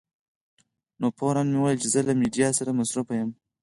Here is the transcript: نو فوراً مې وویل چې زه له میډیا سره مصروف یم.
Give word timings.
نو 0.99 1.07
فوراً 1.17 1.41
مې 1.51 1.57
وویل 1.59 1.79
چې 1.83 1.87
زه 1.93 1.99
له 2.07 2.13
میډیا 2.21 2.49
سره 2.59 2.77
مصروف 2.79 3.07
یم. 3.17 3.29